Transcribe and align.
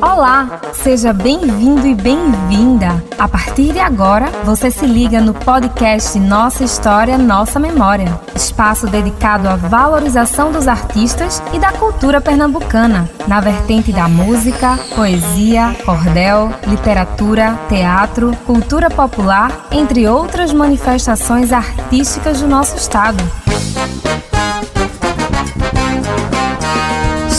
Olá, 0.00 0.60
seja 0.72 1.12
bem-vindo 1.12 1.84
e 1.88 1.94
bem-vinda. 1.94 3.02
A 3.18 3.26
partir 3.26 3.72
de 3.72 3.80
agora, 3.80 4.26
você 4.44 4.70
se 4.70 4.86
liga 4.86 5.20
no 5.20 5.34
podcast 5.34 6.16
Nossa 6.20 6.62
História, 6.62 7.18
Nossa 7.18 7.58
Memória, 7.58 8.20
espaço 8.32 8.86
dedicado 8.86 9.48
à 9.48 9.56
valorização 9.56 10.52
dos 10.52 10.68
artistas 10.68 11.42
e 11.52 11.58
da 11.58 11.72
cultura 11.72 12.20
pernambucana, 12.20 13.10
na 13.26 13.40
vertente 13.40 13.90
da 13.90 14.06
música, 14.06 14.78
poesia, 14.94 15.74
cordel, 15.84 16.52
literatura, 16.64 17.58
teatro, 17.68 18.36
cultura 18.46 18.88
popular, 18.88 19.66
entre 19.72 20.06
outras 20.06 20.52
manifestações 20.52 21.52
artísticas 21.52 22.40
do 22.40 22.46
nosso 22.46 22.76
estado. 22.76 23.22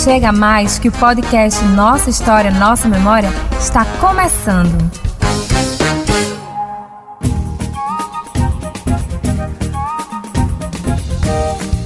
Chega 0.04 0.34
mais 0.34 0.78
que 0.78 0.90
o 0.90 0.92
podcast 0.92 1.64
Nossa 1.64 2.10
História, 2.10 2.52
Nossa 2.52 2.90
Memória 2.90 3.30
está 3.58 3.86
começando. 4.02 4.92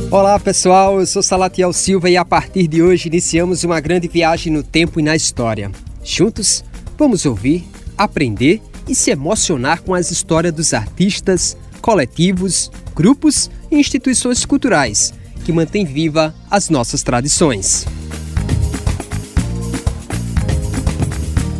Olá 0.09 0.39
pessoal, 0.39 0.99
eu 0.99 1.05
sou 1.05 1.21
Salatiel 1.21 1.71
Silva 1.71 2.09
e 2.09 2.17
a 2.17 2.25
partir 2.25 2.67
de 2.67 2.81
hoje 2.81 3.07
iniciamos 3.07 3.63
uma 3.63 3.79
grande 3.79 4.07
viagem 4.07 4.51
no 4.51 4.63
tempo 4.63 4.99
e 4.99 5.03
na 5.03 5.15
história. 5.15 5.71
Juntos, 6.03 6.65
vamos 6.97 7.23
ouvir, 7.23 7.67
aprender 7.95 8.63
e 8.87 8.95
se 8.95 9.11
emocionar 9.11 9.83
com 9.83 9.93
as 9.93 10.09
histórias 10.09 10.55
dos 10.55 10.73
artistas, 10.73 11.55
coletivos, 11.81 12.71
grupos 12.95 13.51
e 13.69 13.77
instituições 13.77 14.43
culturais 14.43 15.13
que 15.47 15.53
mantêm 15.53 15.85
viva 15.85 16.35
as 16.51 16.69
nossas 16.69 17.01
tradições. 17.01 17.85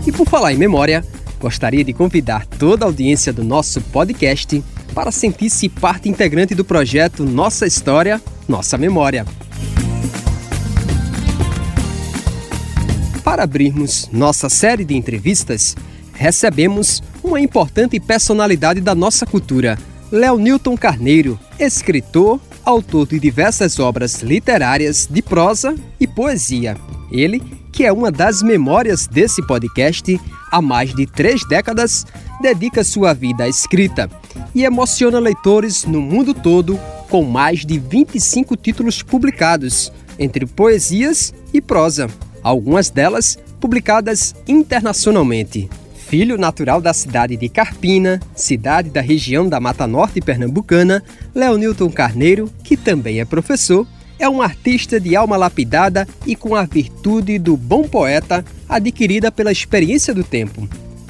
E 0.05 0.11
por 0.11 0.27
falar 0.27 0.51
em 0.51 0.57
memória, 0.57 1.05
gostaria 1.39 1.85
de 1.85 1.93
convidar 1.93 2.45
toda 2.45 2.83
a 2.83 2.87
audiência 2.89 3.31
do 3.31 3.45
nosso 3.45 3.79
podcast 3.79 4.61
para 4.93 5.09
sentir-se 5.09 5.69
parte 5.69 6.09
integrante 6.09 6.53
do 6.53 6.65
projeto 6.65 7.23
Nossa 7.23 7.65
História, 7.65 8.21
Nossa 8.45 8.77
Memória. 8.77 9.25
Para 13.23 13.43
abrirmos 13.43 14.09
nossa 14.11 14.49
série 14.49 14.83
de 14.83 14.97
entrevistas, 14.97 15.77
recebemos 16.11 17.01
uma 17.23 17.39
importante 17.39 17.97
personalidade 18.01 18.81
da 18.81 18.93
nossa 18.93 19.25
cultura, 19.25 19.79
Léo 20.11 20.37
Newton 20.37 20.75
Carneiro, 20.75 21.39
escritor, 21.57 22.41
autor 22.67 23.07
de 23.07 23.17
diversas 23.17 23.79
obras 23.79 24.21
literárias 24.21 25.07
de 25.09 25.21
prosa 25.21 25.73
e 25.97 26.05
poesia. 26.05 26.75
Ele 27.09 27.41
que 27.71 27.85
é 27.85 27.93
uma 27.93 28.11
das 28.11 28.41
memórias 28.41 29.07
desse 29.07 29.41
podcast, 29.45 30.19
há 30.51 30.61
mais 30.61 30.93
de 30.93 31.05
três 31.05 31.47
décadas, 31.47 32.05
dedica 32.41 32.83
sua 32.83 33.13
vida 33.13 33.43
à 33.43 33.47
escrita 33.47 34.09
e 34.53 34.65
emociona 34.65 35.19
leitores 35.19 35.85
no 35.85 36.01
mundo 36.01 36.33
todo 36.33 36.77
com 37.07 37.23
mais 37.23 37.65
de 37.65 37.77
25 37.77 38.57
títulos 38.57 39.01
publicados, 39.01 39.91
entre 40.19 40.45
poesias 40.45 41.33
e 41.53 41.61
prosa, 41.61 42.09
algumas 42.43 42.89
delas 42.89 43.37
publicadas 43.61 44.35
internacionalmente. 44.47 45.69
Filho 46.07 46.37
natural 46.37 46.79
da 46.79 46.93
cidade 46.93 47.35
de 47.35 47.49
Carpina, 47.49 48.21
cidade 48.33 48.89
da 48.89 49.01
região 49.01 49.49
da 49.49 49.59
Mata 49.59 49.85
Norte 49.85 50.21
pernambucana, 50.21 51.03
Leonilton 51.35 51.89
Carneiro, 51.89 52.49
que 52.63 52.77
também 52.77 53.19
é 53.19 53.25
professor, 53.25 53.85
é 54.17 54.29
um 54.29 54.41
artista 54.41 55.01
de 55.01 55.17
alma 55.17 55.35
lapidada 55.35 56.07
e 56.25 56.33
com 56.33 56.55
a 56.55 56.63
virtude 56.63 57.37
do 57.37 57.57
bom 57.57 57.83
poeta 57.83 58.43
adquirida 58.69 59.29
pela 59.29 59.51
experiência 59.51 60.13
do 60.13 60.23
tempo. 60.23 60.65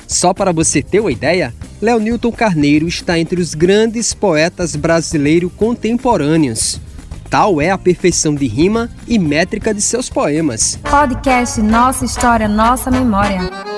Só 0.07 0.33
para 0.33 0.51
você 0.51 0.81
ter 0.81 0.99
uma 0.99 1.11
ideia, 1.11 1.53
Leonilton 1.79 2.31
Carneiro 2.31 2.87
está 2.87 3.19
entre 3.19 3.39
os 3.39 3.53
grandes 3.53 4.15
poetas 4.15 4.75
brasileiros 4.75 5.52
contemporâneos. 5.55 6.81
Tal 7.30 7.61
é 7.61 7.69
a 7.69 7.77
perfeição 7.77 8.33
de 8.33 8.47
rima 8.47 8.89
e 9.07 9.19
métrica 9.19 9.75
de 9.75 9.81
seus 9.81 10.09
poemas. 10.09 10.80
Podcast 10.81 11.61
Nossa 11.61 12.03
História, 12.03 12.47
Nossa 12.47 12.89
Memória. 12.89 13.77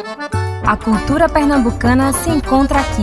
A 0.70 0.78
cultura 0.78 1.28
pernambucana 1.28 2.14
se 2.14 2.30
encontra 2.30 2.78
aqui. 2.80 3.02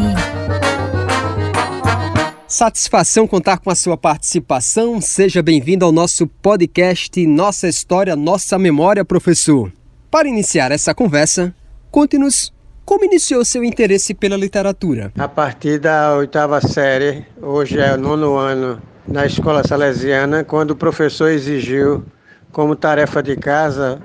Satisfação 2.46 3.26
contar 3.26 3.58
com 3.58 3.68
a 3.68 3.74
sua 3.74 3.96
participação. 3.96 5.00
Seja 5.00 5.42
bem-vindo 5.42 5.84
ao 5.84 5.90
nosso 5.90 6.28
podcast 6.28 7.26
Nossa 7.26 7.66
História, 7.66 8.14
Nossa 8.14 8.56
Memória, 8.56 9.04
professor. 9.04 9.72
Para 10.08 10.28
iniciar 10.28 10.70
essa 10.70 10.94
conversa, 10.94 11.52
conte-nos 11.90 12.52
como 12.84 13.04
iniciou 13.04 13.44
seu 13.44 13.64
interesse 13.64 14.14
pela 14.14 14.36
literatura. 14.36 15.12
A 15.18 15.26
partir 15.26 15.80
da 15.80 16.14
oitava 16.14 16.60
série, 16.60 17.26
hoje 17.42 17.80
é 17.80 17.94
o 17.94 17.98
nono 17.98 18.36
ano, 18.36 18.80
na 19.08 19.26
escola 19.26 19.66
salesiana, 19.66 20.44
quando 20.44 20.70
o 20.70 20.76
professor 20.76 21.30
exigiu, 21.30 22.04
como 22.52 22.76
tarefa 22.76 23.20
de 23.20 23.34
casa, 23.34 24.00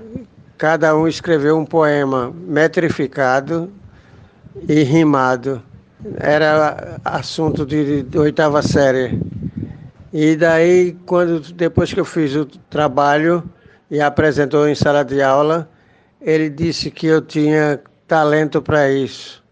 cada 0.61 0.95
um 0.95 1.07
escreveu 1.07 1.57
um 1.57 1.65
poema 1.65 2.31
metrificado 2.45 3.73
e 4.69 4.83
rimado 4.83 5.59
era 6.19 6.99
assunto 7.03 7.65
de, 7.65 8.03
de 8.03 8.19
oitava 8.19 8.61
série. 8.61 9.19
E 10.13 10.35
daí, 10.35 10.95
quando 11.07 11.39
depois 11.53 11.91
que 11.91 11.99
eu 11.99 12.05
fiz 12.05 12.35
o 12.35 12.45
trabalho 12.45 13.43
e 13.89 13.99
apresentou 13.99 14.69
em 14.69 14.75
sala 14.75 15.03
de 15.03 15.19
aula, 15.19 15.67
ele 16.21 16.47
disse 16.47 16.91
que 16.91 17.07
eu 17.07 17.23
tinha 17.23 17.79
talento 18.07 18.61
para 18.61 18.87
isso. 18.91 19.43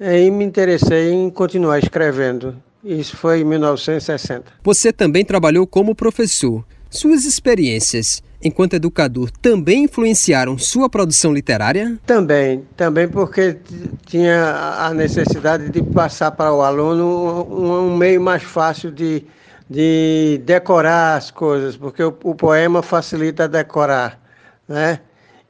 E 0.00 0.30
me 0.30 0.46
interessei 0.46 1.12
em 1.12 1.28
continuar 1.28 1.78
escrevendo. 1.78 2.56
Isso 2.82 3.18
foi 3.18 3.40
em 3.40 3.44
1960. 3.44 4.50
Você 4.64 4.94
também 4.94 5.26
trabalhou 5.26 5.66
como 5.66 5.94
professor. 5.94 6.64
Suas 6.90 7.24
experiências 7.24 8.22
enquanto 8.42 8.74
educador, 8.74 9.30
também 9.30 9.84
influenciaram 9.84 10.56
sua 10.58 10.88
produção 10.88 11.32
literária? 11.32 11.98
Também, 12.06 12.64
também 12.76 13.08
porque 13.08 13.58
tinha 14.06 14.76
a 14.78 14.94
necessidade 14.94 15.70
de 15.70 15.82
passar 15.82 16.30
para 16.32 16.52
o 16.52 16.62
aluno 16.62 17.46
um, 17.50 17.88
um 17.88 17.96
meio 17.96 18.20
mais 18.20 18.42
fácil 18.42 18.90
de, 18.90 19.24
de 19.68 20.40
decorar 20.44 21.16
as 21.16 21.30
coisas, 21.30 21.76
porque 21.76 22.02
o, 22.02 22.16
o 22.22 22.34
poema 22.34 22.82
facilita 22.82 23.48
decorar, 23.48 24.20
né? 24.68 25.00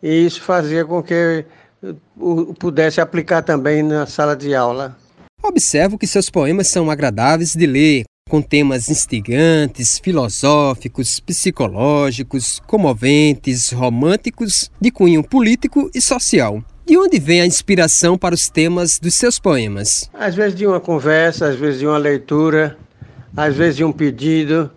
E 0.03 0.27
isso 0.27 0.41
fazia 0.43 0.85
com 0.85 1.03
que 1.03 1.45
eu 1.83 2.55
pudesse 2.59 3.01
aplicar 3.01 3.43
também 3.43 3.83
na 3.83 4.07
sala 4.07 4.37
de 4.37 4.55
aula. 4.55 4.97
Observo 5.43 5.99
que 5.99 6.07
seus 6.07 6.31
poemas 6.31 6.69
são 6.69 6.91
agradáveis 6.91 7.53
de 7.53 7.67
ler, 7.67 8.05
com 8.29 8.43
temas 8.43 8.89
instigantes, 8.89 9.99
filosóficos, 9.99 11.19
psicológicos, 11.19 12.61
comoventes, 12.67 13.73
românticos, 13.73 14.71
de 14.81 14.91
cunho 14.91 15.25
político 15.25 15.91
e 15.95 16.01
social. 16.01 16.63
De 16.87 16.97
onde 16.97 17.19
vem 17.19 17.41
a 17.41 17.47
inspiração 17.47 18.17
para 18.17 18.35
os 18.35 18.49
temas 18.49 18.99
dos 18.99 19.15
seus 19.15 19.39
poemas? 19.39 20.09
Às 20.15 20.35
vezes 20.35 20.55
de 20.55 20.67
uma 20.67 20.81
conversa, 20.81 21.49
às 21.49 21.57
vezes 21.57 21.81
de 21.81 21.87
uma 21.87 21.99
leitura, 21.99 22.79
às 23.37 23.57
vezes 23.57 23.77
de 23.77 23.85
um 23.85 23.93
pedido. 23.93 24.71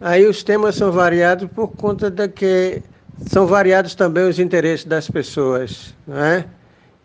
Aí 0.00 0.26
os 0.26 0.42
temas 0.42 0.74
são 0.74 0.90
variados 0.90 1.48
por 1.54 1.68
conta 1.68 2.10
de 2.10 2.28
que 2.28 2.82
são 3.28 3.46
variados 3.46 3.94
também 3.94 4.28
os 4.28 4.38
interesses 4.38 4.84
das 4.84 5.08
pessoas, 5.08 5.94
né? 6.06 6.44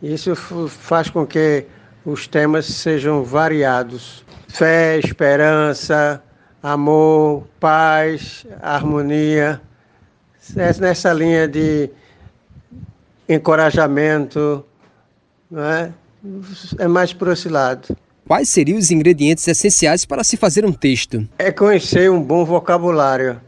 Isso 0.02 0.36
faz 0.36 1.10
com 1.10 1.26
que 1.26 1.66
os 2.06 2.28
temas 2.28 2.66
sejam 2.66 3.24
variados 3.24 4.26
fé, 4.52 5.00
esperança, 5.00 6.22
amor, 6.62 7.48
paz, 7.60 8.46
harmonia. 8.62 9.62
Nessa 10.56 11.14
linha 11.14 11.48
de 11.48 11.90
encorajamento, 13.28 14.66
não 15.50 15.64
é? 15.64 15.92
é 16.78 16.88
mais 16.88 17.14
por 17.14 17.30
esse 17.30 17.48
lado. 17.48 17.96
Quais 18.28 18.50
seriam 18.50 18.78
os 18.78 18.92
ingredientes 18.92 19.48
essenciais 19.48 20.06
para 20.06 20.24
se 20.24 20.38
fazer 20.38 20.66
um 20.66 20.72
texto? 20.72 21.28
É 21.38 21.52
conhecer 21.52 22.10
um 22.10 22.22
bom 22.22 22.46
vocabulário. 22.46 23.40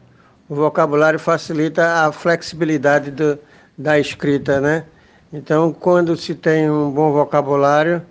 O 0.49 0.55
vocabulário 0.55 1.19
facilita 1.19 2.05
a 2.05 2.11
flexibilidade 2.11 3.11
do, 3.11 3.39
da 3.77 3.99
escrita, 3.99 4.59
né? 4.59 4.85
Então, 5.31 5.73
quando 5.73 6.15
se 6.15 6.35
tem 6.35 6.69
um 6.69 6.91
bom 6.91 7.11
vocabulário, 7.11 8.01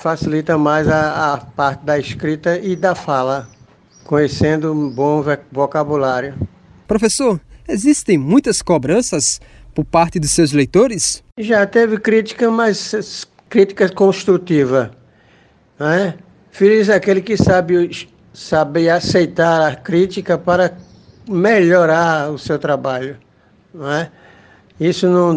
facilita 0.00 0.56
mais 0.56 0.88
a, 0.88 1.34
a 1.34 1.36
parte 1.38 1.84
da 1.84 1.98
escrita 1.98 2.58
e 2.58 2.74
da 2.74 2.94
fala, 2.94 3.46
conhecendo 4.04 4.72
um 4.72 4.88
bom 4.88 5.22
vocabulário. 5.52 6.34
Professor, 6.88 7.38
existem 7.68 8.16
muitas 8.16 8.62
cobranças 8.62 9.40
por 9.74 9.84
parte 9.84 10.18
dos 10.18 10.30
seus 10.30 10.52
leitores? 10.52 11.22
Já 11.38 11.66
teve 11.66 11.98
crítica, 11.98 12.50
mas 12.50 13.26
crítica 13.48 13.88
construtiva. 13.90 14.90
Né? 15.78 16.14
Feliz 16.50 16.88
é 16.88 16.94
aquele 16.94 17.20
que 17.20 17.36
sabe, 17.36 18.08
sabe 18.32 18.88
aceitar 18.88 19.70
a 19.70 19.76
crítica 19.76 20.38
para 20.38 20.76
melhorar 21.28 22.30
o 22.30 22.38
seu 22.38 22.58
trabalho. 22.58 23.18
Não 23.72 23.90
é? 23.92 24.10
Isso 24.80 25.06
não, 25.06 25.34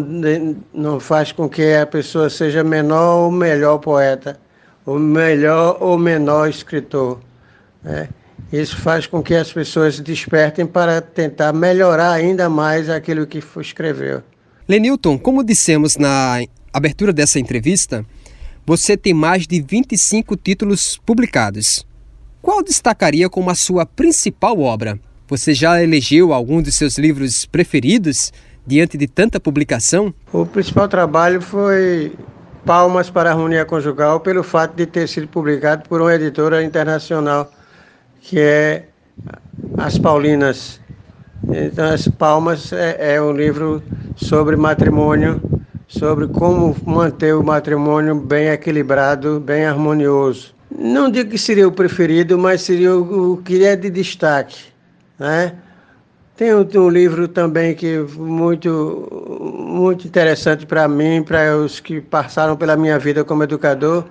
não 0.72 0.98
faz 0.98 1.30
com 1.30 1.50
que 1.50 1.74
a 1.74 1.86
pessoa 1.86 2.30
seja 2.30 2.64
menor 2.64 3.26
ou 3.26 3.30
melhor 3.30 3.76
poeta, 3.78 4.40
ou 4.84 4.98
melhor 4.98 5.78
ou 5.80 5.98
menor 5.98 6.48
escritor. 6.48 7.20
Né? 7.82 8.08
Isso 8.52 8.76
faz 8.76 9.06
com 9.06 9.22
que 9.22 9.34
as 9.34 9.52
pessoas 9.52 9.98
despertem 9.98 10.66
para 10.66 11.00
tentar 11.00 11.52
melhorar 11.52 12.12
ainda 12.12 12.48
mais 12.48 12.88
aquilo 12.88 13.26
que 13.26 13.42
escreveu. 13.60 14.22
Lenilton, 14.68 15.18
como 15.18 15.44
dissemos 15.44 15.96
na 15.96 16.40
abertura 16.72 17.12
dessa 17.12 17.38
entrevista, 17.38 18.04
você 18.66 18.96
tem 18.96 19.12
mais 19.12 19.46
de 19.46 19.60
25 19.60 20.36
títulos 20.36 20.98
publicados. 21.04 21.86
Qual 22.40 22.62
destacaria 22.62 23.28
como 23.28 23.50
a 23.50 23.54
sua 23.54 23.84
principal 23.84 24.60
obra? 24.60 24.98
Você 25.28 25.54
já 25.54 25.82
elegeu 25.82 26.32
algum 26.32 26.62
dos 26.62 26.74
seus 26.74 26.98
livros 26.98 27.46
preferidos 27.46 28.32
diante 28.66 28.96
de 28.96 29.06
tanta 29.06 29.40
publicação? 29.40 30.14
O 30.32 30.46
principal 30.46 30.88
trabalho 30.88 31.40
foi 31.40 32.12
Palmas 32.64 33.10
para 33.10 33.30
a 33.30 33.32
Harmonia 33.32 33.64
Conjugal, 33.64 34.20
pelo 34.20 34.42
fato 34.42 34.74
de 34.74 34.86
ter 34.86 35.06
sido 35.06 35.28
publicado 35.28 35.88
por 35.88 36.00
uma 36.00 36.14
editora 36.14 36.62
internacional, 36.62 37.50
que 38.20 38.40
é 38.40 38.84
As 39.76 39.98
Paulinas. 39.98 40.80
Então, 41.46 41.92
As 41.92 42.08
Palmas 42.08 42.72
é, 42.72 43.16
é 43.16 43.22
um 43.22 43.32
livro 43.32 43.82
sobre 44.16 44.56
matrimônio, 44.56 45.40
sobre 45.86 46.26
como 46.26 46.74
manter 46.86 47.34
o 47.34 47.42
matrimônio 47.42 48.14
bem 48.14 48.48
equilibrado, 48.48 49.40
bem 49.40 49.66
harmonioso. 49.66 50.54
Não 50.76 51.10
digo 51.10 51.30
que 51.30 51.38
seria 51.38 51.68
o 51.68 51.72
preferido, 51.72 52.38
mas 52.38 52.62
seria 52.62 52.96
o, 52.96 53.36
que 53.44 53.64
é 53.64 53.76
de 53.76 53.90
destaque. 53.90 54.72
Né? 55.18 55.52
Tem 56.36 56.52
um, 56.52 56.88
livro 56.88 57.28
também 57.28 57.76
que 57.76 57.98
muito 58.16 59.08
muito 59.68 60.04
interessante 60.06 60.66
para 60.66 60.88
mim, 60.88 61.22
para 61.22 61.56
os 61.56 61.78
que 61.78 62.00
passaram 62.00 62.56
pela 62.56 62.76
minha 62.76 62.98
vida 62.98 63.24
como 63.24 63.44
educador, 63.44 64.04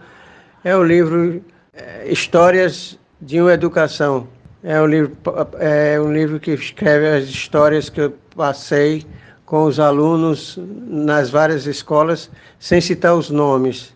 é 0.64 0.74
o 0.75 0.81
livro 0.81 1.44
é, 1.74 2.10
Histórias 2.10 2.98
de 3.22 3.42
uma 3.42 3.54
Educação. 3.54 4.25
É 4.64 4.81
um 4.81 4.86
livro 4.86 5.18
é 5.60 6.00
um 6.00 6.14
livro 6.14 6.40
que 6.40 6.52
escreve 6.52 7.08
as 7.10 7.25
histórias 7.25 7.90
que 7.90 8.00
eu 8.00 8.14
passei 8.34 9.06
com 9.46 9.66
os 9.66 9.78
alunos 9.78 10.58
nas 10.58 11.30
várias 11.30 11.68
escolas, 11.68 12.31
sem 12.58 12.80
citar 12.80 13.16
os 13.16 13.30
nomes, 13.30 13.94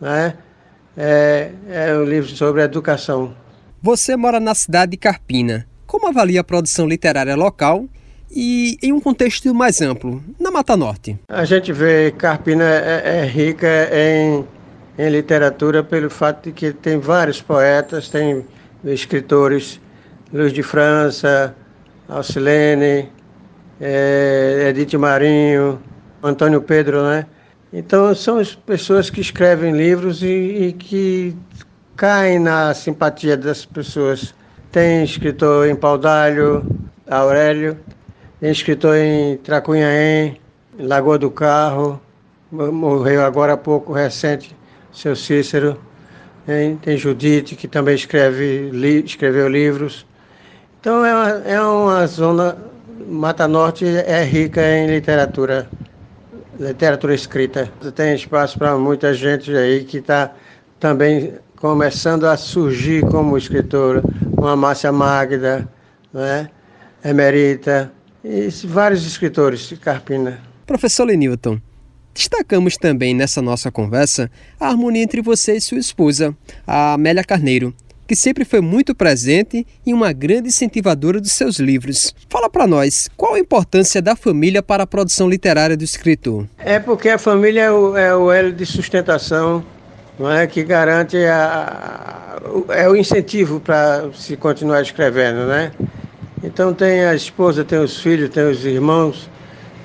né? 0.00 0.34
É, 0.96 1.50
é 1.68 1.92
um 1.96 2.04
livro 2.04 2.30
sobre 2.30 2.62
educação. 2.62 3.34
Você 3.82 4.16
mora 4.16 4.38
na 4.38 4.54
cidade 4.54 4.92
de 4.92 4.96
Carpina. 4.96 5.66
Como 5.94 6.08
avalia 6.08 6.40
a 6.40 6.44
produção 6.44 6.88
literária 6.88 7.36
local 7.36 7.86
e 8.28 8.76
em 8.82 8.92
um 8.92 8.98
contexto 8.98 9.54
mais 9.54 9.80
amplo, 9.80 10.20
na 10.40 10.50
Mata 10.50 10.76
Norte? 10.76 11.16
A 11.28 11.44
gente 11.44 11.72
vê 11.72 12.10
Carpina 12.10 12.64
é, 12.64 13.20
é 13.20 13.24
rica 13.24 13.68
em, 13.92 14.44
em 14.98 15.08
literatura 15.08 15.84
pelo 15.84 16.10
fato 16.10 16.46
de 16.46 16.52
que 16.52 16.72
tem 16.72 16.98
vários 16.98 17.40
poetas, 17.40 18.08
tem 18.08 18.44
escritores, 18.84 19.80
Luiz 20.32 20.52
de 20.52 20.64
França, 20.64 21.54
Alcilene, 22.08 23.08
é, 23.80 24.66
Edith 24.70 24.98
Marinho, 24.98 25.80
Antônio 26.20 26.60
Pedro, 26.60 27.04
né? 27.04 27.24
Então 27.72 28.12
são 28.16 28.38
as 28.38 28.52
pessoas 28.52 29.10
que 29.10 29.20
escrevem 29.20 29.70
livros 29.70 30.24
e, 30.24 30.26
e 30.26 30.72
que 30.72 31.36
caem 31.94 32.40
na 32.40 32.74
simpatia 32.74 33.36
das 33.36 33.64
pessoas. 33.64 34.34
Tem 34.74 35.04
escritor 35.04 35.68
em 35.68 35.76
Paudalho, 35.76 36.66
Aurélio, 37.08 37.78
tem 38.40 38.50
escritor 38.50 38.96
em 38.96 39.36
Tracunhaém, 39.36 40.40
Lagoa 40.76 41.16
do 41.16 41.30
Carro, 41.30 42.00
morreu 42.50 43.24
agora 43.24 43.52
há 43.52 43.56
pouco, 43.56 43.92
recente, 43.92 44.52
seu 44.92 45.14
Cícero. 45.14 45.78
Tem, 46.44 46.74
tem 46.74 46.96
Judite, 46.98 47.54
que 47.54 47.68
também 47.68 47.94
escreve, 47.94 48.68
li, 48.72 49.04
escreveu 49.04 49.46
livros. 49.46 50.04
Então 50.80 51.06
é 51.06 51.14
uma, 51.14 51.30
é 51.46 51.60
uma 51.62 52.06
zona, 52.08 52.56
Mata 53.06 53.46
Norte 53.46 53.86
é 53.86 54.24
rica 54.24 54.60
em 54.60 54.88
literatura, 54.88 55.68
literatura 56.58 57.14
escrita. 57.14 57.70
Tem 57.94 58.12
espaço 58.16 58.58
para 58.58 58.76
muita 58.76 59.14
gente 59.14 59.56
aí 59.56 59.84
que 59.84 59.98
está 59.98 60.32
também 60.80 61.34
começando 61.64 62.24
a 62.24 62.36
surgir 62.36 63.02
como 63.06 63.38
escritora, 63.38 64.02
uma 64.44 64.56
Márcia 64.56 64.92
Magda, 64.92 65.68
né? 66.12 66.50
Emerita, 67.04 67.92
e 68.22 68.48
vários 68.66 69.06
escritores 69.06 69.68
de 69.68 69.76
Carpina. 69.76 70.40
Professor 70.66 71.04
Lenilton, 71.04 71.60
destacamos 72.14 72.76
também 72.76 73.14
nessa 73.14 73.42
nossa 73.42 73.70
conversa 73.70 74.30
a 74.58 74.68
harmonia 74.68 75.02
entre 75.02 75.20
você 75.20 75.56
e 75.56 75.60
sua 75.60 75.78
esposa, 75.78 76.34
a 76.66 76.94
Amélia 76.94 77.24
Carneiro, 77.24 77.74
que 78.06 78.14
sempre 78.14 78.44
foi 78.44 78.60
muito 78.60 78.94
presente 78.94 79.66
e 79.84 79.92
uma 79.92 80.12
grande 80.12 80.48
incentivadora 80.48 81.20
dos 81.20 81.32
seus 81.32 81.58
livros. 81.58 82.14
Fala 82.28 82.48
para 82.48 82.66
nós, 82.66 83.08
qual 83.16 83.34
a 83.34 83.38
importância 83.38 84.00
da 84.00 84.14
família 84.14 84.62
para 84.62 84.82
a 84.82 84.86
produção 84.86 85.28
literária 85.28 85.76
do 85.76 85.84
escritor? 85.84 86.46
É 86.58 86.78
porque 86.78 87.08
a 87.08 87.18
família 87.18 87.62
é 87.62 87.70
o, 87.70 87.96
é 87.96 88.14
o 88.14 88.30
elo 88.30 88.52
de 88.52 88.64
sustentação 88.66 89.64
não 90.18 90.30
é 90.30 90.46
que 90.46 90.62
garante 90.62 91.16
a, 91.16 92.38
a, 92.68 92.74
é 92.74 92.88
o 92.88 92.96
incentivo 92.96 93.60
para 93.60 94.10
se 94.14 94.36
continuar 94.36 94.82
escrevendo, 94.82 95.46
né? 95.46 95.72
Então 96.42 96.74
tem 96.74 97.04
a 97.04 97.14
esposa, 97.14 97.64
tem 97.64 97.78
os 97.78 98.00
filhos, 98.00 98.28
tem 98.30 98.44
os 98.44 98.64
irmãos, 98.64 99.28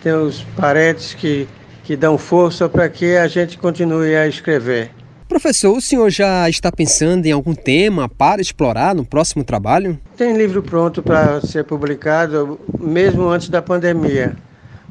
tem 0.04 0.14
os 0.14 0.42
parentes 0.56 1.14
que, 1.14 1.48
que 1.84 1.96
dão 1.96 2.18
força 2.18 2.68
para 2.68 2.90
que 2.90 3.16
a 3.16 3.28
gente 3.28 3.58
continue 3.58 4.16
a 4.16 4.28
escrever. 4.28 4.92
Professor, 5.28 5.78
o 5.78 5.82
senhor 5.82 6.10
já 6.10 6.50
está 6.50 6.72
pensando 6.72 7.26
em 7.26 7.32
algum 7.32 7.54
tema 7.54 8.10
para 8.10 8.42
explorar 8.42 8.96
no 8.96 9.06
próximo 9.06 9.44
trabalho? 9.44 10.00
Tem 10.18 10.36
livro 10.36 10.62
pronto 10.64 11.04
para 11.04 11.40
ser 11.42 11.64
publicado, 11.64 12.60
mesmo 12.80 13.30
antes 13.30 13.48
da 13.48 13.62
pandemia. 13.62 14.36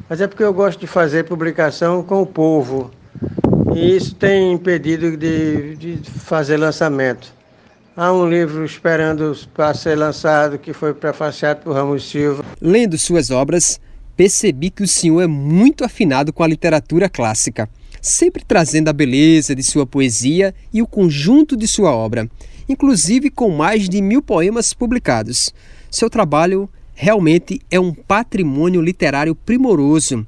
Mas 0.09 0.21
é 0.21 0.27
porque 0.27 0.45
eu 0.45 0.55
gosto 0.55 0.79
de 0.79 0.87
fazer 0.87 1.25
publicação 1.25 2.03
com 2.05 2.23
o 2.23 2.27
povo, 2.27 2.91
e 3.75 3.97
isso 3.97 4.15
tem 4.15 4.53
impedido 4.53 5.17
de, 5.17 5.77
de 5.77 6.11
fazer 6.11 6.57
lançamento. 6.57 7.33
Há 7.97 8.13
um 8.13 8.29
livro 8.29 8.65
esperando 8.65 9.37
para 9.53 9.75
ser 9.75 9.97
lançado 9.97 10.59
que 10.59 10.73
foi 10.73 10.95
prefaciado 10.95 11.63
por 11.63 11.75
Ramos 11.75 12.09
Silva. 12.09 12.45
Lendo 12.61 12.97
suas 12.97 13.31
obras, 13.31 13.81
percebi 14.17 14.71
que 14.71 14.83
o 14.83 14.89
senhor 14.89 15.21
é 15.21 15.27
muito 15.27 15.85
afinado 15.85 16.33
com 16.33 16.45
a 16.45 16.47
literatura 16.47 17.09
clássica, 17.09 17.69
sempre 18.01 18.45
trazendo 18.47 18.89
a 18.89 18.93
beleza 18.93 19.55
de 19.55 19.63
sua 19.63 19.85
poesia 19.85 20.55
e 20.73 20.81
o 20.81 20.87
conjunto 20.87 21.57
de 21.57 21.67
sua 21.67 21.91
obra, 21.91 22.31
inclusive 22.69 23.31
com 23.31 23.51
mais 23.51 23.89
de 23.89 24.01
mil 24.01 24.23
poemas 24.23 24.73
publicados. 24.73 25.53
Seu 25.91 26.09
trabalho 26.09 26.71
realmente 26.95 27.61
é 27.71 27.81
um 27.81 27.93
patrimônio 27.93 28.81
literário 28.81 29.35
primoroso 29.35 30.27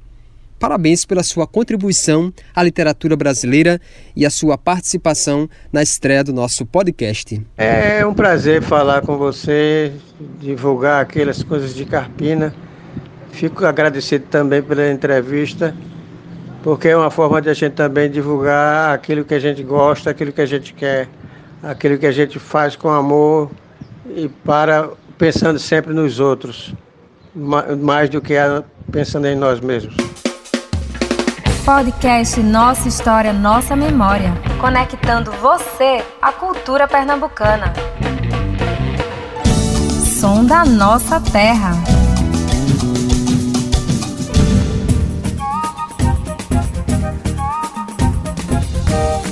Parabéns 0.61 1.05
pela 1.05 1.23
sua 1.23 1.47
contribuição 1.47 2.31
à 2.55 2.61
literatura 2.61 3.15
brasileira 3.15 3.81
e 4.15 4.27
a 4.27 4.29
sua 4.29 4.59
participação 4.59 5.49
na 5.73 5.81
estreia 5.81 6.23
do 6.23 6.31
nosso 6.31 6.67
podcast. 6.67 7.41
É 7.57 8.05
um 8.05 8.13
prazer 8.13 8.61
falar 8.61 9.01
com 9.01 9.17
você, 9.17 9.91
divulgar 10.39 11.01
aquelas 11.01 11.41
coisas 11.41 11.73
de 11.73 11.83
Carpina. 11.83 12.53
Fico 13.31 13.65
agradecido 13.65 14.25
também 14.29 14.61
pela 14.61 14.87
entrevista, 14.91 15.75
porque 16.61 16.89
é 16.89 16.95
uma 16.95 17.09
forma 17.09 17.41
de 17.41 17.49
a 17.49 17.55
gente 17.55 17.73
também 17.73 18.11
divulgar 18.11 18.93
aquilo 18.93 19.25
que 19.25 19.33
a 19.33 19.39
gente 19.39 19.63
gosta, 19.63 20.11
aquilo 20.11 20.31
que 20.31 20.41
a 20.41 20.45
gente 20.45 20.75
quer, 20.75 21.09
aquilo 21.63 21.97
que 21.97 22.05
a 22.05 22.11
gente 22.11 22.37
faz 22.37 22.75
com 22.75 22.89
amor 22.89 23.49
e 24.15 24.29
para 24.45 24.91
pensando 25.17 25.57
sempre 25.57 25.91
nos 25.91 26.19
outros, 26.19 26.71
mais 27.33 28.11
do 28.11 28.21
que 28.21 28.35
pensando 28.91 29.25
em 29.25 29.35
nós 29.35 29.59
mesmos. 29.59 30.10
Podcast 31.73 32.37
Nossa 32.41 32.89
História, 32.89 33.31
Nossa 33.31 33.77
Memória. 33.77 34.33
Conectando 34.59 35.31
você 35.31 36.03
à 36.21 36.29
cultura 36.29 36.85
pernambucana. 36.85 37.71
Som 40.19 40.43
da 40.43 40.65
nossa 40.65 41.21
terra. 41.21 41.71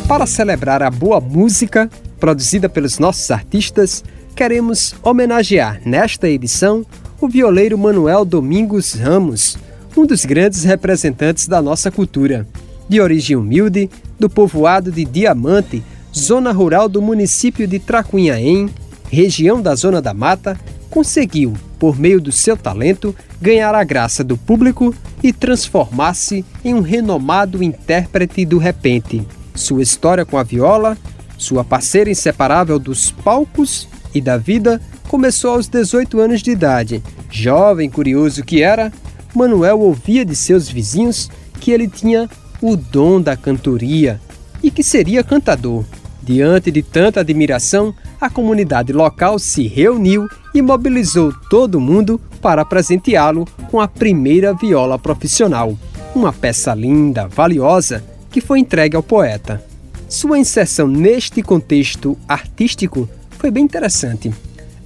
Para 0.08 0.26
celebrar 0.26 0.82
a 0.82 0.90
boa 0.90 1.20
música 1.20 1.90
produzida 2.22 2.70
pelos 2.70 3.00
nossos 3.00 3.30
artistas, 3.32 4.02
queremos 4.34 4.96
homenagear 5.04 5.82
nesta 5.86 6.30
edição 6.30 6.86
o 7.20 7.28
violeiro 7.28 7.78
Manuel 7.78 8.24
Domingos 8.24 8.94
Ramos 8.94 9.58
um 10.00 10.06
dos 10.06 10.24
grandes 10.24 10.64
representantes 10.64 11.46
da 11.46 11.62
nossa 11.62 11.92
cultura. 11.92 12.48
De 12.88 13.02
origem 13.02 13.36
humilde, 13.36 13.90
do 14.18 14.30
povoado 14.30 14.90
de 14.92 15.04
Diamante, 15.04 15.84
zona 16.18 16.54
rural 16.54 16.88
do 16.88 17.02
município 17.02 17.68
de 17.68 17.80
Tracunhaém, 17.80 18.70
região 19.12 19.62
da 19.62 19.76
Zona 19.76 20.02
da 20.02 20.14
Mata, 20.14 20.58
conseguiu, 20.90 21.54
por 21.78 22.00
meio 22.00 22.22
do 22.22 22.32
seu 22.32 22.56
talento, 22.56 23.14
ganhar 23.42 23.76
a 23.76 23.84
graça 23.84 24.24
do 24.24 24.38
público 24.38 24.96
e 25.22 25.34
transformar-se 25.34 26.46
em 26.64 26.74
um 26.74 26.82
renomado 26.82 27.62
intérprete 27.62 28.46
do 28.46 28.58
repente. 28.58 29.28
Sua 29.54 29.84
história 29.84 30.26
com 30.26 30.38
a 30.38 30.44
viola, 30.44 30.98
sua 31.38 31.64
parceira 31.66 32.10
inseparável 32.10 32.80
dos 32.80 33.12
palcos 33.12 33.86
e 34.16 34.22
da 34.22 34.38
vida, 34.38 34.82
começou 35.10 35.52
aos 35.52 35.68
18 35.68 36.20
anos 36.20 36.42
de 36.42 36.52
idade. 36.52 37.04
Jovem 37.30 37.90
curioso 37.90 38.46
que 38.46 38.64
era, 38.64 38.92
Manuel 39.34 39.80
ouvia 39.80 40.26
de 40.26 40.36
seus 40.36 40.70
vizinhos 40.70 41.30
que 41.60 41.72
ele 41.72 41.88
tinha 41.88 42.30
o 42.62 42.76
dom 42.76 43.22
da 43.22 43.38
cantoria 43.38 44.20
e 44.62 44.70
que 44.72 44.84
seria 44.84 45.24
cantador. 45.24 45.84
Diante 46.22 46.70
de 46.70 46.84
tanta 46.84 47.22
admiração, 47.22 47.94
a 48.20 48.30
comunidade 48.30 48.92
local 48.94 49.40
se 49.40 49.68
reuniu 49.68 50.28
e 50.54 50.62
mobilizou 50.62 51.34
todo 51.50 51.80
mundo 51.80 52.20
para 52.42 52.66
presenteá-lo 52.66 53.48
com 53.72 53.80
a 53.80 53.88
primeira 53.88 54.54
viola 54.54 55.00
profissional, 55.00 55.78
uma 56.14 56.34
peça 56.34 56.74
linda, 56.74 57.28
valiosa, 57.28 58.04
que 58.30 58.42
foi 58.42 58.60
entregue 58.60 58.96
ao 58.96 59.04
poeta. 59.04 59.64
Sua 60.08 60.38
inserção 60.38 60.88
neste 60.88 61.42
contexto 61.42 62.18
artístico 62.28 63.08
foi 63.32 63.50
bem 63.50 63.64
interessante. 63.64 64.34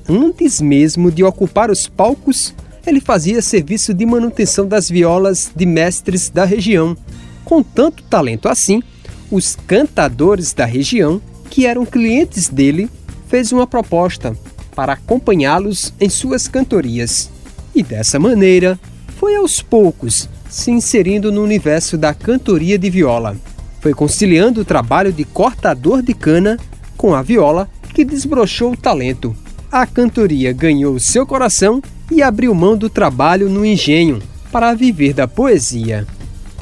Antes 0.07 0.59
mesmo 0.61 1.09
de 1.09 1.23
ocupar 1.23 1.71
os 1.71 1.87
palcos, 1.87 2.53
ele 2.85 2.99
fazia 2.99 3.41
serviço 3.41 3.93
de 3.93 4.05
manutenção 4.05 4.67
das 4.67 4.89
violas 4.89 5.51
de 5.55 5.65
mestres 5.65 6.29
da 6.29 6.45
região. 6.45 6.95
Com 7.45 7.63
tanto 7.63 8.03
talento 8.03 8.49
assim, 8.49 8.81
os 9.31 9.55
cantadores 9.67 10.53
da 10.53 10.65
região, 10.65 11.21
que 11.49 11.65
eram 11.65 11.85
clientes 11.85 12.49
dele, 12.49 12.89
fez 13.27 13.51
uma 13.51 13.65
proposta 13.65 14.35
para 14.75 14.93
acompanhá-los 14.93 15.93
em 15.99 16.09
suas 16.09 16.47
cantorias. 16.47 17.29
E 17.73 17.81
dessa 17.81 18.19
maneira, 18.19 18.79
foi 19.17 19.35
aos 19.35 19.61
poucos 19.61 20.29
se 20.49 20.69
inserindo 20.69 21.31
no 21.31 21.41
universo 21.43 21.97
da 21.97 22.13
cantoria 22.13 22.77
de 22.77 22.89
viola. 22.89 23.35
Foi 23.79 23.93
conciliando 23.93 24.61
o 24.61 24.65
trabalho 24.65 25.11
de 25.11 25.23
cortador 25.25 26.01
de 26.01 26.13
cana 26.13 26.59
com 26.95 27.13
a 27.13 27.21
viola 27.21 27.69
que 27.93 28.05
desbrochou 28.05 28.73
o 28.73 28.77
talento. 28.77 29.35
A 29.71 29.87
cantoria 29.87 30.53
ganhou 30.53 30.99
seu 30.99 31.25
coração 31.25 31.81
e 32.11 32.21
abriu 32.21 32.53
mão 32.53 32.77
do 32.77 32.89
trabalho 32.89 33.49
no 33.49 33.65
engenho 33.65 34.21
para 34.51 34.73
viver 34.73 35.13
da 35.13 35.27
poesia. 35.27 36.05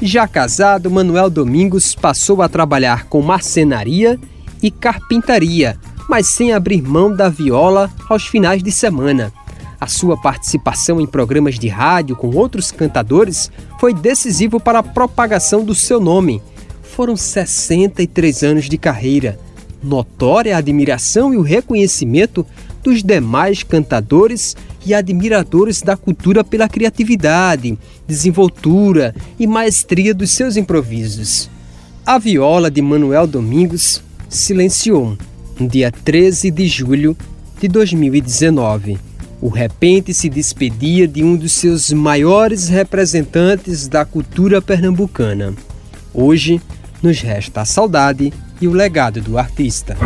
Já 0.00 0.26
casado, 0.26 0.90
Manuel 0.90 1.30
Domingos 1.30 1.94
passou 1.94 2.42
a 2.42 2.48
trabalhar 2.48 3.06
com 3.06 3.22
marcenaria 3.22 4.18
e 4.62 4.70
carpintaria, 4.70 5.78
mas 6.08 6.26
sem 6.26 6.52
abrir 6.52 6.82
mão 6.82 7.14
da 7.14 7.28
viola 7.28 7.90
aos 8.08 8.26
finais 8.26 8.62
de 8.62 8.72
semana. 8.72 9.32
A 9.80 9.86
sua 9.86 10.16
participação 10.16 11.00
em 11.00 11.06
programas 11.06 11.58
de 11.58 11.66
rádio 11.68 12.14
com 12.14 12.28
outros 12.36 12.70
cantadores 12.70 13.50
foi 13.80 13.92
decisivo 13.92 14.60
para 14.60 14.78
a 14.78 14.82
propagação 14.82 15.64
do 15.64 15.74
seu 15.74 16.00
nome. 16.00 16.40
Foram 16.82 17.16
63 17.16 18.42
anos 18.44 18.68
de 18.68 18.78
carreira. 18.78 19.38
Notória 19.82 20.54
a 20.54 20.58
admiração 20.58 21.34
e 21.34 21.36
o 21.36 21.42
reconhecimento 21.42 22.46
dos 22.82 23.02
demais 23.02 23.64
cantadores 23.64 24.56
e 24.84 24.94
admiradores 24.94 25.82
da 25.82 25.96
cultura 25.96 26.42
pela 26.42 26.68
criatividade, 26.68 27.78
desenvoltura 28.06 29.14
e 29.38 29.46
maestria 29.46 30.14
dos 30.14 30.30
seus 30.30 30.56
improvisos. 30.56 31.50
A 32.04 32.18
viola 32.18 32.70
de 32.70 32.82
Manuel 32.82 33.26
Domingos 33.26 34.02
silenciou 34.28 35.16
no 35.58 35.68
dia 35.68 35.92
13 35.92 36.50
de 36.50 36.66
julho 36.66 37.16
de 37.60 37.68
2019. 37.68 38.98
O 39.40 39.48
repente 39.48 40.12
se 40.14 40.28
despedia 40.28 41.06
de 41.06 41.22
um 41.22 41.36
dos 41.36 41.52
seus 41.52 41.92
maiores 41.92 42.68
representantes 42.68 43.88
da 43.88 44.04
cultura 44.04 44.62
pernambucana. 44.62 45.54
Hoje, 46.14 46.60
nos 47.02 47.20
resta 47.20 47.62
a 47.62 47.64
saudade 47.64 48.32
e 48.60 48.68
o 48.68 48.72
legado 48.72 49.20
do 49.20 49.36
artista. 49.36 49.96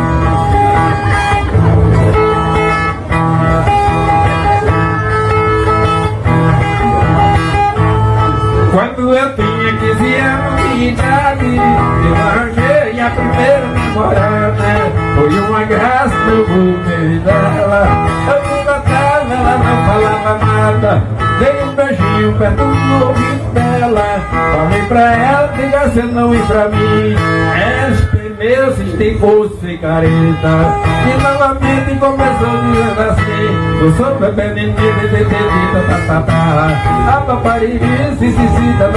Quando 9.07 9.19
eu 9.19 9.35
tinha 9.35 9.71
15 9.77 10.15
anos 10.15 10.75
de 10.75 10.83
idade, 10.89 11.55
eu 11.55 12.13
arranjei 12.13 12.99
a 12.99 13.09
primeira 13.09 13.67
namorada. 13.67 14.91
Foi 15.15 15.39
uma 15.39 15.63
graça, 15.63 16.13
eu 16.27 16.45
voltei 16.45 17.19
dela. 17.19 17.87
Eu 18.27 18.57
nunca 18.57 18.81
tava, 18.81 19.33
ela 19.33 19.57
não 19.59 19.85
falava 19.85 20.45
nada. 20.45 21.03
Dei 21.39 21.63
um 21.63 21.73
beijinho 21.73 22.37
perto 22.37 22.57
do 22.57 23.07
ouvido 23.07 23.53
dela. 23.53 24.19
Falei 24.29 24.81
pra 24.89 25.13
ela, 25.13 25.53
diga 25.55 25.89
se 25.89 26.01
não 26.01 26.35
ir 26.35 26.45
pra 26.45 26.67
mim. 26.67 27.15
Esta 27.55 28.17
meu 28.37 28.71
esticou 28.71 29.49
sem 29.59 29.77
careta 29.79 30.11
E 30.13 31.21
novamente 31.21 31.99
começou 31.99 32.61
dizendo 32.61 33.01
assim 33.01 33.81
Eu 33.81 33.93
sou 33.95 34.15
bebê 34.19 34.49
neném, 34.49 34.73
dededita, 34.73 35.83
tá, 35.87 35.97
tá, 36.07 36.21
tá 36.21 37.17
A 37.17 37.21
papai 37.21 37.79
se, 38.19 38.25
se, 38.25 38.31
se, 38.31 38.77
tá, 38.77 38.85
tá, 38.85 38.91
tá, 38.91 38.96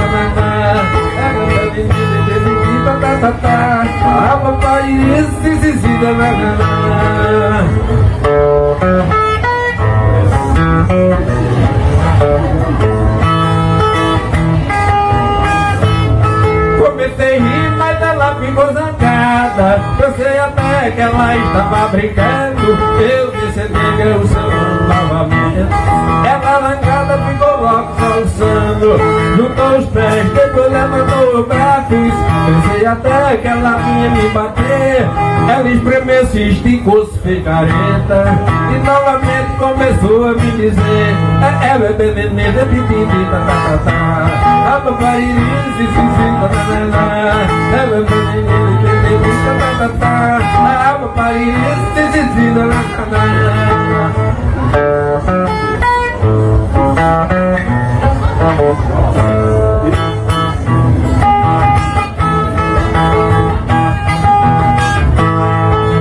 dededita, 3.21 3.31
tá, 3.33 3.33
tá, 3.33 3.85
tá 3.99 4.33
A 4.33 4.37
papai 4.37 4.83
se, 5.41 5.51
tá, 5.99 6.13
tá, 6.17 6.31
tá 6.31 7.61
Comecei 16.79 17.37
a 17.37 17.41
rir, 17.41 17.71
mas 17.77 18.01
ela 18.01 18.35
ficou 18.35 18.73
zangada. 18.73 19.79
Eu 19.99 20.13
sei 20.15 20.39
até 20.39 20.91
que 20.91 21.01
ela 21.01 21.37
estava 21.37 21.87
brincando. 21.89 22.71
Eu 23.01 23.31
disse 23.31 23.69
nega 23.69 24.17
o 24.17 24.27
seu 24.27 24.41
nome 24.41 24.87
novamente 24.87 25.59
Ela 26.25 26.57
arrancada 26.57 27.17
ficou 27.27 27.40
logo 27.71 27.93
salsando 27.99 28.97
Juntou 29.37 29.77
os 29.79 29.85
pés, 29.87 30.29
depois 30.33 30.71
levantou 30.71 31.39
os 31.39 31.47
braços 31.47 32.13
Pensei 32.45 32.85
até 32.85 33.37
que 33.37 33.47
ela 33.47 33.77
vinha 33.77 34.09
me 34.09 34.29
bater 34.29 35.07
Ela 35.49 35.69
espremeu, 35.69 36.25
se 36.27 36.49
esticou, 36.49 37.05
se 37.05 37.19
fez 37.19 37.43
careta 37.43 38.25
E 38.73 38.85
novamente 38.85 39.57
começou 39.57 40.29
a 40.29 40.33
me 40.33 40.51
dizer 40.51 41.15
É, 41.41 41.67
é, 41.67 41.79
bebê, 41.79 42.11
nenê, 42.11 42.51
bebê, 42.51 42.81
bebê, 42.81 43.25
tá, 43.31 43.39
tá, 43.39 43.77
tá, 43.77 43.91
tá 44.43 44.75
A 44.75 44.81
papai, 44.81 45.21
se, 45.77 45.83
se, 45.83 45.91
se, 45.91 45.95
tá, 45.95 46.47
tá, 46.47 46.49
tá, 46.49 46.81
tá 46.91 47.77
É, 47.77 47.85
bebê, 47.87 48.15
nenê, 48.15 48.47
bebê, 48.81 49.01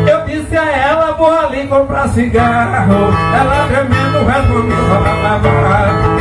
eu 0.06 0.26
disse 0.26 0.58
a 0.58 0.70
ela, 0.70 1.12
vou 1.12 1.32
ali 1.32 1.66
comprar 1.68 2.06
cigarro. 2.08 3.08
Ela 3.34 3.66
tremendo 3.68 4.26
respondeu, 4.26 4.76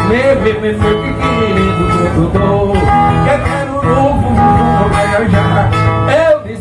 Leve, 0.08 0.54
me 0.60 0.74
foi 0.76 0.94
que 1.02 1.14
querido, 1.14 1.84
tudo 2.16 2.74
Que 3.26 3.38
quero 3.50 3.84
novo 3.84 4.30
mundo, 4.30 4.90
vai 4.94 5.30
já? 5.30 5.90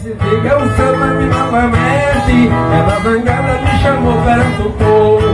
Diga 0.09 0.59
o 0.59 0.77
seu 0.77 0.99
nome 0.99 1.27
novamente. 1.27 2.51
Ela 2.51 3.01
zangada 3.03 3.53
me 3.61 3.79
chamou 3.81 4.21
perto 4.23 4.63
do 4.63 4.71
povo 4.73 5.28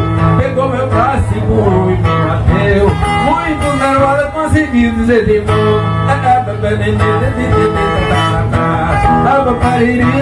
Pegou 0.54 0.68
meu 0.68 0.86
braço, 0.86 1.24
segurou 1.32 1.90
e 1.90 1.96
me 1.96 2.02
bateu 2.02 2.88
Muito 2.88 3.76
na 3.76 4.06
hora 4.06 4.30
consegui 4.30 4.88
dizer 4.92 5.26
de 5.26 5.40
novo 5.40 5.80
Tava 6.06 6.54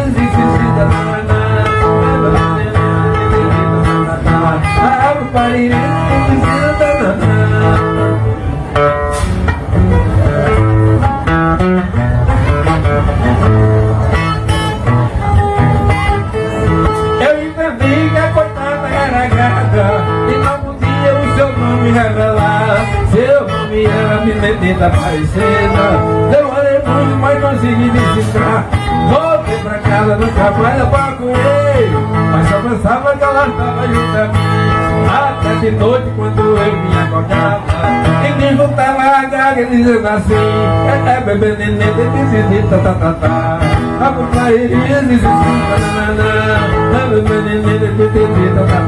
se 0.07 0.15
se 0.15 0.33
Tava 4.81 5.25
paririnho, 5.35 5.92
menina 24.63 24.91
parecida. 24.91 25.85
Demorei 26.31 26.79
muito, 26.87 27.17
mas 27.19 27.41
consegui 27.41 27.91
decifrar 27.91 28.65
Voltei 29.11 29.59
pra 29.59 29.79
casa, 29.79 30.17
nunca 30.17 30.51
mais 30.53 30.81
eu 30.81 30.87
procurei 30.87 31.91
Mas 32.31 32.49
só 32.49 32.59
pensava 32.61 33.17
que 33.17 33.25
ela 33.25 33.49
estava 33.49 33.89
junto 33.89 34.19
a 34.19 34.27
mim 34.29 35.09
Até 35.09 35.55
de 35.61 35.71
noite 35.73 36.07
quando 36.17 36.41
eu 36.41 36.57
me 36.57 36.99
acordava 36.99 37.63
E 38.25 38.33
me 38.41 38.57
juntava 38.57 39.03
a 39.03 39.25
gaga 39.25 39.67
dizendo 39.67 40.09
assim 40.09 40.35
É, 40.89 41.13
é 41.13 41.21
bebê 41.21 41.57
nenê, 41.57 41.85
de 41.85 42.69
tá, 42.69 42.79
tá, 42.79 42.95
tá, 42.95 43.13
tá. 43.21 43.59
A 44.01 44.13
putaria 44.13 44.69
diz 44.69 45.25
assim, 45.25 45.53
nananã 45.95 46.33
É 46.95 47.07
bebê 47.09 47.37
nenê, 47.43 47.79
de 47.79 48.55
tá, 48.55 48.65
tá, 48.67 48.81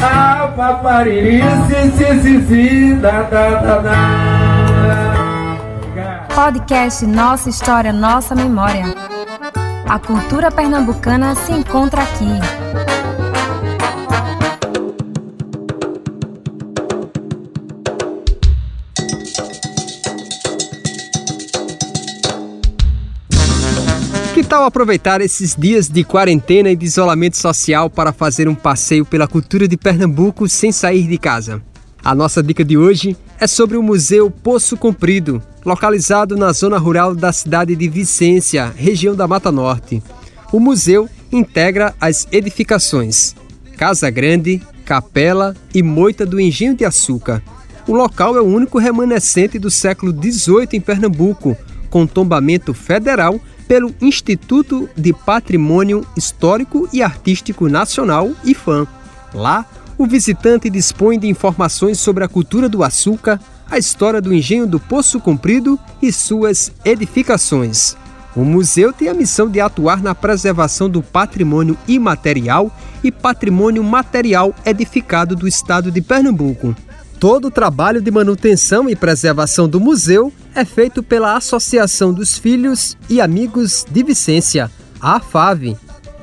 tá 0.00 0.36
A 0.36 0.39
papariri, 0.60 1.40
si, 1.66 1.80
si, 1.96 2.08
si, 2.20 2.34
si, 2.46 2.94
da, 2.96 3.22
da, 3.22 3.44
da, 3.64 3.78
da 3.78 3.96
Podcast 6.34 7.06
Nossa 7.06 7.48
História, 7.48 7.94
Nossa 7.94 8.34
Memória. 8.34 8.84
A 9.88 9.98
cultura 9.98 10.50
pernambucana 10.50 11.34
se 11.34 11.52
encontra 11.52 12.02
aqui. 12.02 12.89
Tal 24.50 24.64
aproveitar 24.64 25.20
esses 25.20 25.54
dias 25.54 25.88
de 25.88 26.02
quarentena 26.02 26.72
e 26.72 26.74
de 26.74 26.84
isolamento 26.84 27.36
social 27.36 27.88
para 27.88 28.12
fazer 28.12 28.48
um 28.48 28.54
passeio 28.54 29.06
pela 29.06 29.28
cultura 29.28 29.68
de 29.68 29.76
Pernambuco 29.76 30.48
sem 30.48 30.72
sair 30.72 31.06
de 31.06 31.16
casa? 31.18 31.62
A 32.02 32.16
nossa 32.16 32.42
dica 32.42 32.64
de 32.64 32.76
hoje 32.76 33.16
é 33.38 33.46
sobre 33.46 33.76
o 33.76 33.82
Museu 33.82 34.28
Poço 34.28 34.76
Comprido, 34.76 35.40
localizado 35.64 36.36
na 36.36 36.50
zona 36.50 36.78
rural 36.78 37.14
da 37.14 37.32
cidade 37.32 37.76
de 37.76 37.88
Vicência, 37.88 38.74
região 38.76 39.14
da 39.14 39.28
Mata 39.28 39.52
Norte. 39.52 40.02
O 40.50 40.58
museu 40.58 41.08
integra 41.30 41.94
as 42.00 42.26
edificações 42.32 43.36
Casa 43.76 44.10
Grande, 44.10 44.60
Capela 44.84 45.54
e 45.72 45.80
Moita 45.80 46.26
do 46.26 46.40
Engenho 46.40 46.74
de 46.74 46.84
Açúcar. 46.84 47.40
O 47.86 47.94
local 47.94 48.36
é 48.36 48.40
o 48.40 48.46
único 48.46 48.80
remanescente 48.80 49.60
do 49.60 49.70
século 49.70 50.12
XVIII 50.12 50.70
em 50.72 50.80
Pernambuco, 50.80 51.56
com 51.88 52.04
tombamento 52.04 52.74
federal 52.74 53.40
pelo 53.70 53.94
Instituto 54.00 54.90
de 54.96 55.12
Patrimônio 55.12 56.04
Histórico 56.16 56.88
e 56.92 57.04
Artístico 57.04 57.68
Nacional, 57.68 58.32
IFAM. 58.44 58.84
Lá, 59.32 59.64
o 59.96 60.08
visitante 60.08 60.68
dispõe 60.68 61.20
de 61.20 61.28
informações 61.28 62.00
sobre 62.00 62.24
a 62.24 62.28
cultura 62.28 62.68
do 62.68 62.82
açúcar, 62.82 63.40
a 63.70 63.78
história 63.78 64.20
do 64.20 64.34
engenho 64.34 64.66
do 64.66 64.80
Poço 64.80 65.20
Comprido 65.20 65.78
e 66.02 66.10
suas 66.10 66.72
edificações. 66.84 67.96
O 68.34 68.40
museu 68.40 68.92
tem 68.92 69.06
a 69.06 69.14
missão 69.14 69.48
de 69.48 69.60
atuar 69.60 70.02
na 70.02 70.16
preservação 70.16 70.90
do 70.90 71.00
patrimônio 71.00 71.78
imaterial 71.86 72.76
e 73.04 73.12
patrimônio 73.12 73.84
material 73.84 74.52
edificado 74.66 75.36
do 75.36 75.46
estado 75.46 75.92
de 75.92 76.00
Pernambuco. 76.00 76.74
Todo 77.20 77.46
o 77.46 77.50
trabalho 77.52 78.02
de 78.02 78.10
manutenção 78.10 78.90
e 78.90 78.96
preservação 78.96 79.68
do 79.68 79.78
museu 79.78 80.32
é 80.60 80.64
feito 80.64 81.02
pela 81.02 81.36
Associação 81.36 82.12
dos 82.12 82.36
Filhos 82.36 82.96
e 83.08 83.20
Amigos 83.20 83.86
de 83.90 84.02
Vicência, 84.02 84.70
a 85.00 85.16
AFAV. 85.16 85.76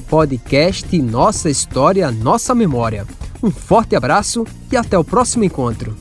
Podcast 0.08 0.96
Nossa 1.02 1.50
História, 1.50 2.12
Nossa 2.12 2.54
Memória. 2.54 3.04
Um 3.42 3.50
forte 3.50 3.96
abraço 3.96 4.46
e 4.72 4.78
até 4.78 4.96
o 4.96 5.04
próximo 5.04 5.44
encontro. 5.44 5.98